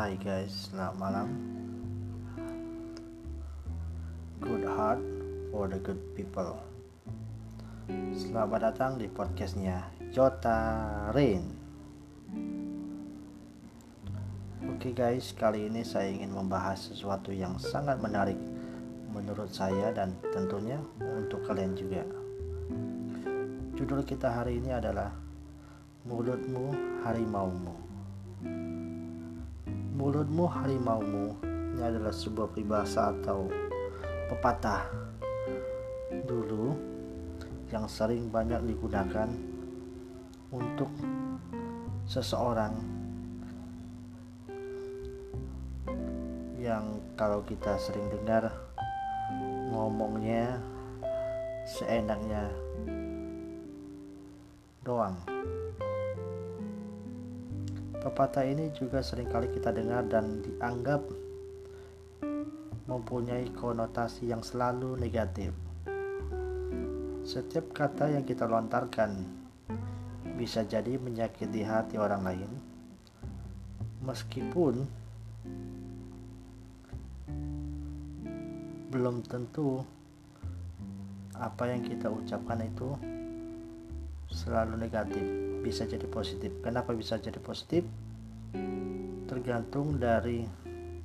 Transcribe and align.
Hai 0.00 0.16
guys, 0.16 0.72
selamat 0.72 0.96
malam. 0.96 1.28
Good 4.40 4.64
heart 4.64 5.04
for 5.52 5.68
the 5.68 5.76
good 5.76 6.00
people. 6.16 6.56
Selamat 8.16 8.72
datang 8.72 8.96
di 8.96 9.12
podcastnya 9.12 9.92
Jota 10.08 10.56
Rain. 11.12 11.44
Oke 14.72 14.96
guys, 14.96 15.36
kali 15.36 15.68
ini 15.68 15.84
saya 15.84 16.08
ingin 16.08 16.32
membahas 16.32 16.80
sesuatu 16.80 17.28
yang 17.28 17.60
sangat 17.60 18.00
menarik 18.00 18.40
menurut 19.12 19.52
saya 19.52 19.92
dan 19.92 20.16
tentunya 20.32 20.80
untuk 20.96 21.44
kalian 21.44 21.76
juga. 21.76 22.08
Judul 23.76 24.00
kita 24.08 24.32
hari 24.32 24.64
ini 24.64 24.72
adalah 24.72 25.12
Mulutmu 26.08 26.72
Harimaumu. 27.04 27.89
Mulutmu 30.00 30.48
harimaumu 30.48 31.36
ini 31.44 31.84
adalah 31.84 32.08
sebuah 32.08 32.56
peribahasa 32.56 33.12
atau 33.20 33.52
pepatah 34.32 34.88
dulu 36.24 36.72
yang 37.68 37.84
sering 37.84 38.32
banyak 38.32 38.64
digunakan 38.64 39.28
untuk 40.48 40.88
seseorang 42.08 42.80
yang 46.56 46.96
kalau 47.12 47.44
kita 47.44 47.76
sering 47.76 48.08
dengar 48.08 48.48
ngomongnya 49.68 50.64
seenaknya 51.68 52.48
doang. 54.80 55.20
Pepatah 58.00 58.48
ini 58.48 58.72
juga 58.72 59.04
sering 59.04 59.28
kali 59.28 59.52
kita 59.52 59.76
dengar 59.76 60.08
dan 60.08 60.40
dianggap 60.40 61.04
mempunyai 62.88 63.52
konotasi 63.52 64.32
yang 64.32 64.40
selalu 64.40 64.96
negatif. 64.96 65.52
Setiap 67.28 67.76
kata 67.76 68.08
yang 68.08 68.24
kita 68.24 68.48
lontarkan 68.48 69.20
bisa 70.40 70.64
jadi 70.64 70.96
menyakiti 70.96 71.60
hati 71.60 72.00
orang 72.00 72.24
lain, 72.24 72.50
meskipun 74.00 74.88
belum 78.88 79.20
tentu 79.28 79.84
apa 81.36 81.68
yang 81.68 81.84
kita 81.84 82.08
ucapkan 82.08 82.64
itu 82.64 82.96
selalu 84.32 84.88
negatif 84.88 85.49
bisa 85.60 85.84
jadi 85.84 86.08
positif. 86.08 86.50
Kenapa 86.64 86.96
bisa 86.96 87.20
jadi 87.20 87.36
positif? 87.38 87.84
Tergantung 89.28 90.00
dari 90.00 90.42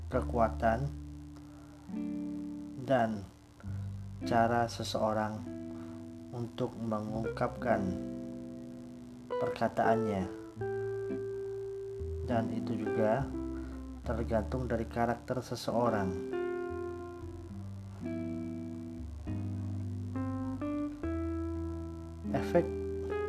kekuatan 0.09 0.79
dan 2.87 3.21
cara 4.25 4.65
seseorang 4.65 5.37
untuk 6.33 6.73
mengungkapkan 6.79 7.81
perkataannya. 9.29 10.23
Dan 12.25 12.49
itu 12.57 12.73
juga 12.73 13.21
tergantung 14.01 14.65
dari 14.65 14.89
karakter 14.89 15.43
seseorang. 15.45 16.09
Efek 22.35 22.65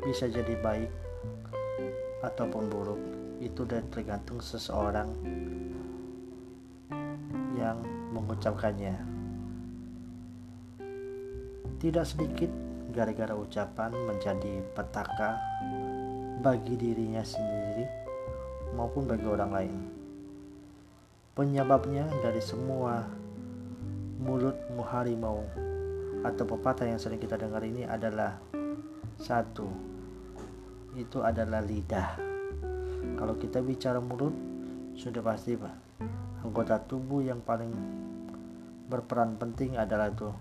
bisa 0.02 0.26
jadi 0.26 0.54
baik 0.62 1.05
ataupun 2.26 2.66
buruk 2.66 3.00
itu 3.38 3.62
dan 3.62 3.86
tergantung 3.94 4.42
seseorang 4.42 5.14
yang 7.54 7.78
mengucapkannya. 8.10 8.96
Tidak 11.76 12.06
sedikit 12.08 12.50
gara-gara 12.90 13.36
ucapan 13.36 13.92
menjadi 13.92 14.64
petaka 14.74 15.36
bagi 16.40 16.74
dirinya 16.74 17.20
sendiri 17.22 17.84
maupun 18.74 19.06
bagi 19.06 19.26
orang 19.28 19.50
lain. 19.52 19.76
Penyebabnya 21.36 22.08
dari 22.24 22.40
semua 22.40 23.04
mulut 24.16 24.56
harimau 24.88 25.44
atau 26.24 26.44
pepatah 26.48 26.88
yang 26.88 26.96
sering 26.96 27.20
kita 27.20 27.36
dengar 27.36 27.60
ini 27.60 27.84
adalah 27.84 28.40
satu 29.20 29.95
itu 30.96 31.20
adalah 31.20 31.60
lidah. 31.60 32.16
Kalau 33.20 33.36
kita 33.36 33.60
bicara 33.60 34.00
mulut, 34.00 34.32
sudah 34.96 35.20
pasti 35.20 35.52
Pak. 35.52 36.00
Anggota 36.40 36.80
tubuh 36.80 37.20
yang 37.20 37.44
paling 37.44 37.70
berperan 38.88 39.36
penting 39.36 39.76
adalah 39.76 40.08
itu 40.08 40.32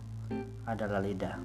adalah 0.63 1.03
lidah. 1.03 1.35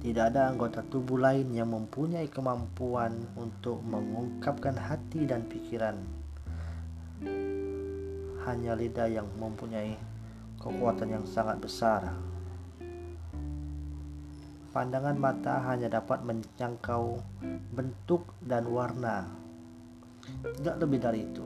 Tidak 0.00 0.24
ada 0.32 0.48
anggota 0.48 0.80
tubuh 0.80 1.20
lain 1.20 1.52
yang 1.52 1.68
mempunyai 1.76 2.32
kemampuan 2.32 3.12
untuk 3.36 3.84
mengungkapkan 3.84 4.72
hati 4.72 5.28
dan 5.28 5.44
pikiran. 5.44 6.00
Hanya 8.48 8.72
lidah 8.72 9.12
yang 9.12 9.28
mempunyai 9.36 10.00
kekuatan 10.56 11.20
yang 11.20 11.24
sangat 11.28 11.60
besar 11.60 12.16
Pandangan 14.70 15.18
mata 15.18 15.58
hanya 15.66 15.90
dapat 15.90 16.22
menjangkau 16.22 17.18
bentuk 17.74 18.38
dan 18.38 18.70
warna. 18.70 19.26
Tidak 20.46 20.78
lebih 20.78 21.02
dari 21.02 21.26
itu. 21.26 21.42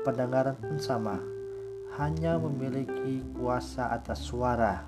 Pendengaran 0.00 0.56
pun 0.56 0.80
sama, 0.80 1.20
hanya 2.00 2.40
memiliki 2.40 3.20
kuasa 3.36 3.92
atas 3.92 4.24
suara 4.24 4.80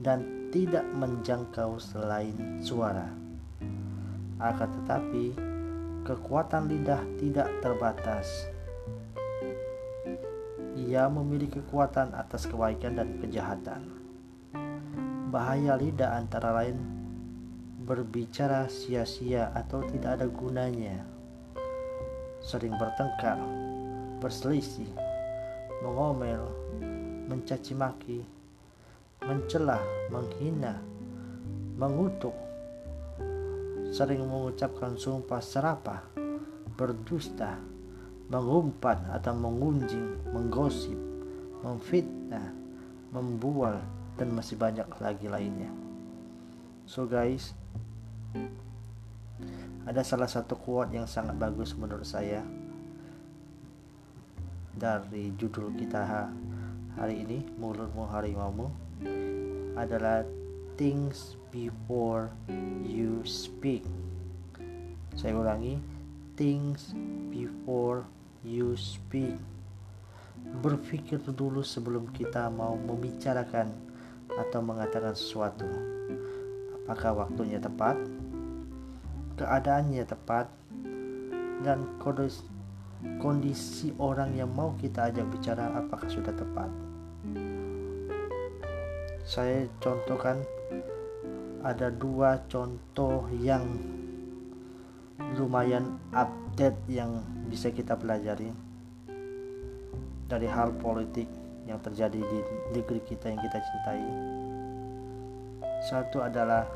dan 0.00 0.48
tidak 0.48 0.88
menjangkau 0.88 1.76
selain 1.76 2.64
suara. 2.64 3.12
Akan 4.40 4.72
tetapi, 4.80 5.36
kekuatan 6.08 6.64
lidah 6.64 7.04
tidak 7.20 7.52
terbatas. 7.60 8.48
Ia 10.80 11.12
memiliki 11.12 11.60
kekuatan 11.60 12.16
atas 12.16 12.48
kebaikan 12.48 12.96
dan 12.96 13.20
kejahatan 13.20 14.03
bahaya 15.34 15.74
lidah 15.74 16.14
antara 16.14 16.54
lain 16.54 16.78
berbicara 17.82 18.70
sia-sia 18.70 19.50
atau 19.50 19.82
tidak 19.82 20.22
ada 20.22 20.30
gunanya, 20.30 21.02
sering 22.38 22.70
bertengkar, 22.78 23.42
berselisih, 24.22 24.86
mengomel, 25.82 26.46
mencaci 27.26 27.74
maki, 27.74 28.22
mencela, 29.26 29.82
menghina, 30.14 30.78
mengutuk, 31.82 32.38
sering 33.90 34.22
mengucapkan 34.22 34.94
sumpah 34.94 35.42
serapah, 35.42 36.14
berdusta, 36.78 37.58
mengumpat 38.30 39.02
atau 39.10 39.34
mengunjing, 39.34 40.30
menggosip, 40.30 40.96
memfitnah, 41.66 42.54
membual, 43.10 43.82
dan 44.14 44.30
masih 44.30 44.54
banyak 44.54 44.86
lagi 45.02 45.26
lainnya. 45.26 45.70
So 46.84 47.08
guys, 47.08 47.56
ada 49.84 50.00
salah 50.04 50.28
satu 50.28 50.56
quote 50.56 50.96
yang 50.96 51.08
sangat 51.08 51.36
bagus 51.36 51.76
menurut 51.76 52.08
saya 52.08 52.44
dari 54.74 55.30
judul 55.38 55.70
kita 55.78 56.28
hari 56.98 57.22
ini 57.22 57.46
mulutmu 57.56 58.10
harimaumu 58.10 58.68
adalah 59.78 60.26
things 60.74 61.38
before 61.54 62.30
you 62.82 63.22
speak. 63.22 63.86
Saya 65.14 65.38
ulangi, 65.38 65.78
things 66.34 66.90
before 67.30 68.02
you 68.42 68.74
speak. 68.74 69.38
Berpikir 70.58 71.22
dulu 71.22 71.62
sebelum 71.62 72.10
kita 72.10 72.50
mau 72.50 72.74
membicarakan 72.74 73.93
atau 74.38 74.60
mengatakan 74.60 75.14
sesuatu. 75.14 75.66
Apakah 76.82 77.24
waktunya 77.26 77.62
tepat? 77.62 77.96
Keadaannya 79.40 80.04
tepat? 80.04 80.46
Dan 81.64 81.86
kondisi 83.20 83.92
orang 83.96 84.36
yang 84.36 84.52
mau 84.52 84.76
kita 84.76 85.08
ajak 85.08 85.26
bicara 85.32 85.72
apakah 85.76 86.08
sudah 86.08 86.34
tepat? 86.34 86.68
Saya 89.24 89.64
contohkan 89.80 90.44
ada 91.64 91.88
dua 91.88 92.44
contoh 92.52 93.24
yang 93.40 93.64
lumayan 95.40 95.96
update 96.12 96.76
yang 96.92 97.24
bisa 97.48 97.72
kita 97.72 97.96
pelajari 97.96 98.52
dari 100.28 100.48
hal 100.48 100.76
politik 100.76 101.24
yang 101.64 101.80
terjadi 101.80 102.20
di 102.20 102.38
negeri 102.76 103.00
kita 103.04 103.32
yang 103.32 103.40
kita 103.40 103.58
cintai. 103.60 104.04
Satu 105.84 106.24
adalah 106.24 106.68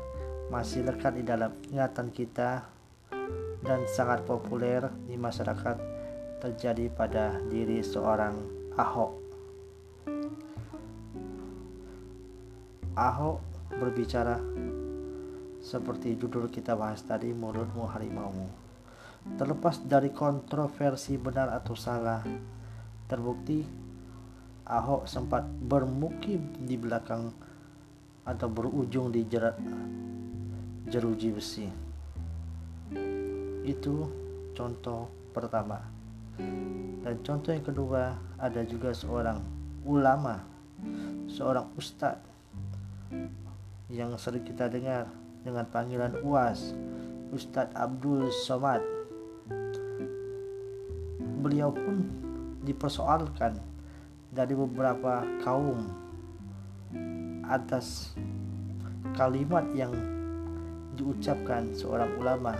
masih 0.49 0.85
lekat 0.85 1.17
di 1.17 1.23
dalam 1.25 1.53
ingatan 1.69 2.09
kita 2.09 2.65
dan 3.61 3.79
sangat 3.89 4.25
populer 4.25 4.85
di 5.05 5.13
masyarakat 5.13 5.77
terjadi 6.41 6.89
pada 6.89 7.37
diri 7.51 7.83
seorang 7.83 8.37
Ahok. 8.79 9.11
Ahok 12.95 13.37
berbicara 13.75 14.39
seperti 15.59 16.15
judul 16.15 16.47
kita 16.47 16.79
bahas 16.79 17.03
tadi 17.03 17.35
mulutmu 17.35 17.83
harimaumu. 17.83 18.47
Terlepas 19.35 19.83
dari 19.83 20.15
kontroversi 20.15 21.19
benar 21.19 21.51
atau 21.51 21.75
salah, 21.75 22.23
terbukti 23.11 23.88
Ahok 24.69 25.09
sempat 25.09 25.49
bermukim 25.65 26.53
di 26.61 26.77
belakang 26.77 27.33
atau 28.21 28.45
berujung 28.45 29.09
di 29.09 29.25
jerat 29.25 29.57
jeruji 30.85 31.33
besi. 31.33 31.65
Itu 33.65 34.05
contoh 34.53 35.09
pertama. 35.33 35.81
Dan 37.01 37.15
contoh 37.25 37.49
yang 37.49 37.65
kedua 37.65 38.13
ada 38.37 38.61
juga 38.61 38.93
seorang 38.93 39.41
ulama, 39.81 40.45
seorang 41.25 41.65
ustadz 41.73 42.29
yang 43.89 44.13
sering 44.21 44.45
kita 44.45 44.69
dengar 44.69 45.09
dengan 45.41 45.65
panggilan 45.65 46.13
UAS, 46.21 46.77
Ustadz 47.33 47.73
Abdul 47.73 48.29
Somad. 48.29 48.85
Beliau 51.41 51.73
pun 51.73 52.05
dipersoalkan 52.61 53.57
dari 54.29 54.53
beberapa 54.53 55.25
kaum 55.41 55.89
atas 57.49 58.13
kalimat 59.17 59.65
yang 59.73 59.89
diucapkan 60.93 61.73
seorang 61.73 62.13
ulama. 62.21 62.53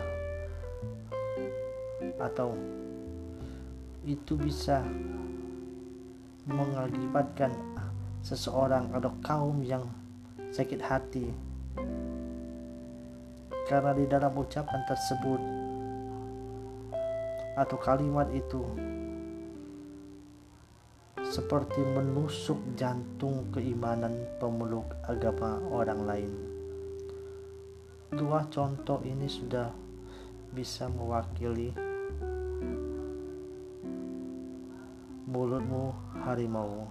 Atau 2.18 2.58
itu 4.04 4.34
bisa 4.34 4.82
mengakibatkan 6.50 7.54
seseorang 8.26 8.90
atau 8.92 9.14
kaum 9.22 9.62
yang 9.62 9.86
sakit 10.50 10.82
hati. 10.82 11.30
Karena 13.70 13.94
di 13.94 14.10
dalam 14.10 14.34
ucapan 14.34 14.82
tersebut 14.90 15.42
atau 17.54 17.78
kalimat 17.78 18.26
itu 18.34 18.66
seperti 21.30 21.86
menusuk 21.86 22.58
jantung 22.74 23.54
keimanan 23.54 24.18
pemeluk 24.42 24.90
agama 25.06 25.62
orang 25.70 26.02
lain. 26.10 26.34
Dua 28.10 28.50
contoh 28.50 28.98
ini 29.06 29.30
sudah 29.30 29.70
bisa 30.50 30.90
mewakili 30.90 31.70
mulutmu 35.30 35.94
harimau. 36.26 36.90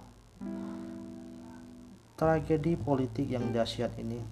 Tragedi 2.15 2.79
politik 2.79 3.27
yang 3.27 3.51
dahsyat 3.51 3.91
ini 3.99 4.23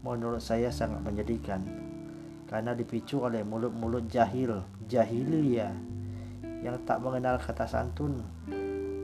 menurut 0.00 0.40
saya 0.40 0.72
sangat 0.72 1.04
menyedihkan 1.04 1.60
karena 2.48 2.72
dipicu 2.72 3.20
oleh 3.20 3.44
mulut-mulut 3.44 4.08
jahil, 4.08 4.64
jahiliyah 4.88 5.76
yang 6.64 6.80
tak 6.88 7.04
mengenal 7.04 7.36
kata 7.36 7.68
santun 7.68 8.24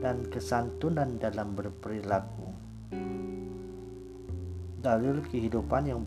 dan 0.03 0.25
kesantunan 0.29 1.17
dalam 1.17 1.53
berperilaku. 1.57 2.47
Dalil 4.81 5.19
kehidupan 5.25 5.83
yang 5.89 6.01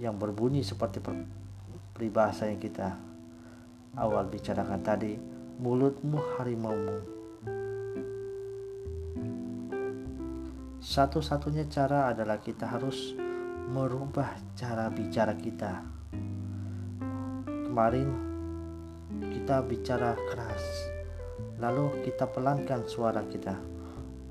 yang 0.00 0.16
berbunyi 0.16 0.64
seperti 0.64 1.04
peribahasa 1.92 2.48
yang 2.48 2.60
kita 2.60 2.96
awal 3.96 4.24
bicarakan 4.30 4.80
tadi, 4.80 5.20
mulutmu 5.60 6.16
harimaumu 6.38 7.20
Satu-satunya 10.80 11.68
cara 11.70 12.10
adalah 12.10 12.42
kita 12.42 12.64
harus 12.64 13.14
merubah 13.70 14.32
cara 14.58 14.90
bicara 14.90 15.38
kita. 15.38 15.86
Kemarin 17.46 18.10
kita 19.30 19.62
bicara 19.62 20.18
keras, 20.18 20.89
lalu 21.60 22.02
kita 22.08 22.26
pelankan 22.26 22.88
suara 22.88 23.22
kita. 23.28 23.54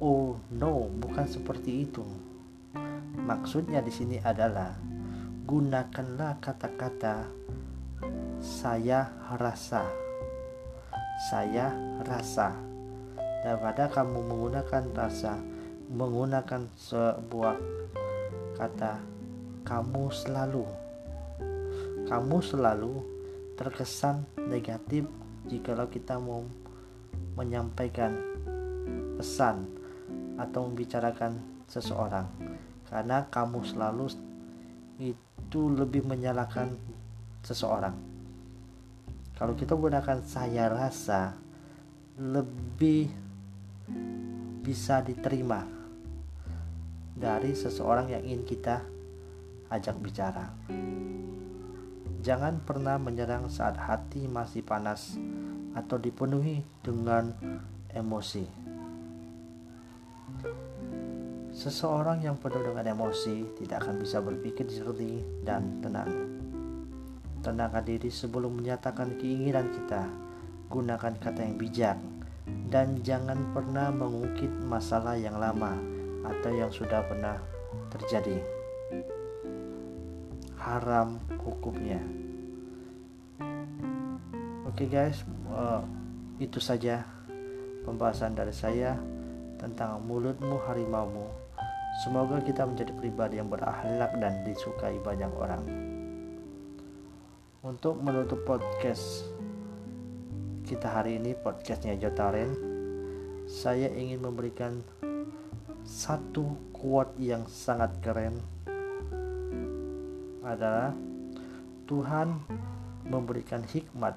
Oh 0.02 0.36
no, 0.52 0.90
bukan 0.90 1.30
seperti 1.30 1.86
itu. 1.86 2.04
Maksudnya 3.20 3.86
di 3.86 3.94
sini 3.94 4.18
adalah 4.18 4.74
gunakanlah 5.46 6.42
kata-kata 6.42 7.30
saya 8.42 9.14
rasa. 9.38 9.86
Saya 11.30 11.72
rasa. 12.04 12.56
Daripada 13.40 13.88
kamu 13.88 14.20
menggunakan 14.26 14.84
rasa, 14.98 15.40
menggunakan 15.88 16.68
sebuah 16.76 17.56
kata 18.60 19.00
kamu 19.64 20.12
selalu 20.12 20.68
kamu 22.10 22.42
selalu 22.42 23.06
terkesan 23.54 24.26
negatif 24.50 25.06
jikalau 25.46 25.86
kita 25.86 26.18
mau 26.18 26.42
menyampaikan 27.38 28.16
pesan 29.16 29.68
atau 30.40 30.68
membicarakan 30.68 31.40
seseorang 31.68 32.28
karena 32.88 33.28
kamu 33.28 33.62
selalu 33.64 34.12
itu 35.00 35.62
lebih 35.72 36.04
menyalahkan 36.08 36.74
seseorang 37.44 37.96
kalau 39.40 39.56
kita 39.56 39.72
gunakan 39.72 40.20
saya 40.28 40.68
rasa 40.68 41.32
lebih 42.20 43.08
bisa 44.60 45.00
diterima 45.00 45.64
dari 47.16 47.56
seseorang 47.56 48.12
yang 48.12 48.24
ingin 48.28 48.44
kita 48.44 48.84
ajak 49.72 49.96
bicara. 50.04 50.52
Jangan 52.20 52.60
pernah 52.68 53.00
menyerang 53.00 53.48
saat 53.48 53.80
hati 53.80 54.28
masih 54.28 54.60
panas 54.60 55.16
atau 55.80 55.96
dipenuhi 55.96 56.60
dengan 56.84 57.32
emosi. 57.96 58.46
Seseorang 61.50 62.24
yang 62.24 62.38
penuh 62.40 62.62
dengan 62.62 62.86
emosi 62.88 63.58
tidak 63.60 63.88
akan 63.88 64.00
bisa 64.00 64.20
berpikir 64.20 64.68
jernih 64.68 65.24
dan 65.44 65.80
tenang. 65.84 66.12
Tenangkan 67.40 67.84
diri 67.88 68.12
sebelum 68.12 68.60
menyatakan 68.60 69.16
keinginan 69.16 69.72
kita. 69.72 70.08
Gunakan 70.70 71.18
kata 71.18 71.42
yang 71.42 71.58
bijak 71.58 71.98
dan 72.70 73.02
jangan 73.02 73.50
pernah 73.52 73.90
mengungkit 73.90 74.54
masalah 74.70 75.18
yang 75.18 75.42
lama 75.42 75.74
atau 76.22 76.52
yang 76.54 76.70
sudah 76.70 77.02
pernah 77.10 77.42
terjadi. 77.90 78.38
Haram 80.62 81.18
hukumnya. 81.42 82.29
Oke 84.70 84.86
okay 84.86 85.02
guys, 85.02 85.26
uh, 85.50 85.82
itu 86.38 86.62
saja 86.62 87.02
pembahasan 87.90 88.38
dari 88.38 88.54
saya 88.54 88.94
tentang 89.58 89.98
mulutmu 90.06 90.62
harimaumu. 90.62 91.26
Semoga 92.06 92.38
kita 92.38 92.70
menjadi 92.70 92.94
pribadi 92.94 93.42
yang 93.42 93.50
berakhlak 93.50 94.14
dan 94.22 94.46
disukai 94.46 95.02
banyak 95.02 95.34
orang. 95.34 95.66
Untuk 97.66 97.98
menutup 97.98 98.46
podcast 98.46 99.26
kita 100.70 101.02
hari 101.02 101.18
ini, 101.18 101.34
podcastnya 101.34 101.98
Jotaren, 101.98 102.54
saya 103.50 103.90
ingin 103.90 104.22
memberikan 104.22 104.86
satu 105.82 106.46
quote 106.78 107.18
yang 107.18 107.42
sangat 107.50 107.90
keren 108.06 108.38
adalah 110.46 110.94
Tuhan 111.90 112.38
memberikan 113.10 113.66
hikmat 113.66 114.16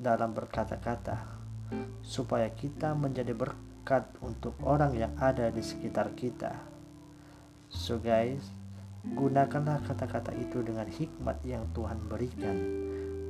dalam 0.00 0.32
berkata-kata 0.32 1.38
supaya 2.00 2.48
kita 2.50 2.96
menjadi 2.96 3.36
berkat 3.36 4.08
untuk 4.24 4.56
orang 4.64 4.96
yang 4.96 5.12
ada 5.20 5.52
di 5.52 5.60
sekitar 5.60 6.16
kita. 6.16 6.56
So 7.70 8.00
guys, 8.02 8.42
gunakanlah 9.04 9.84
kata-kata 9.86 10.34
itu 10.34 10.64
dengan 10.64 10.88
hikmat 10.88 11.38
yang 11.46 11.68
Tuhan 11.76 12.00
berikan 12.10 12.56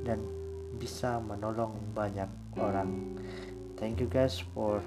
dan 0.01 0.23
bisa 0.79 1.21
menolong 1.21 1.77
banyak 1.93 2.31
orang. 2.57 3.19
Thank 3.77 4.01
you 4.01 4.09
guys 4.09 4.41
for 4.55 4.81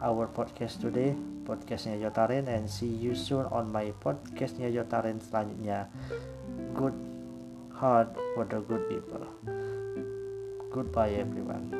our 0.00 0.28
podcast 0.28 0.80
today 0.80 1.12
podcastnya 1.50 1.98
Jotaren 1.98 2.46
and 2.46 2.70
see 2.70 2.88
you 2.88 3.12
soon 3.18 3.42
on 3.50 3.68
my 3.68 3.90
podcastnya 3.98 4.70
Jotaren 4.70 5.18
selanjutnya 5.18 5.90
good 6.78 7.09
heart 7.80 8.16
for 8.34 8.44
the 8.44 8.60
good 8.70 8.88
people. 8.90 9.26
Goodbye 10.70 11.12
everyone 11.24 11.79